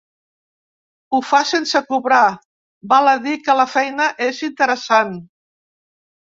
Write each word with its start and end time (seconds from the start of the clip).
Ho 1.11 1.19
fa 1.31 1.41
sense 1.49 1.81
cobrar: 1.91 2.21
val 2.95 3.11
a 3.11 3.13
dir 3.27 3.35
que 3.49 3.57
la 3.61 3.67
feina 3.75 4.09
és 4.29 4.41
interessant. 4.49 5.13